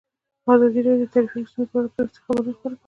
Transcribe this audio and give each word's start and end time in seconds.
ازادي 0.53 0.79
راډیو 0.87 1.07
د 1.09 1.11
ټرافیکي 1.13 1.49
ستونزې 1.51 1.69
په 1.71 1.75
اړه 1.79 1.89
پرله 1.93 2.09
پسې 2.09 2.19
خبرونه 2.23 2.53
خپاره 2.57 2.59
کړي. 2.61 2.75